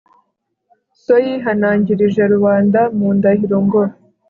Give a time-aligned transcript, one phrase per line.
[1.03, 3.81] so yihanangirije rubanda mu ndahiro ngo